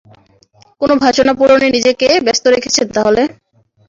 কোন 0.81 0.99
বাসনা 1.01 1.33
পূরণে 1.39 1.67
নিজেকে 1.75 2.07
ব্যস্ত 2.25 2.43
রেখেছেন 2.53 2.87
তাহলে? 2.95 3.21